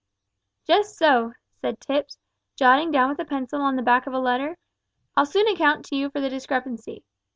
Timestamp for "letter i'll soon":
4.19-5.47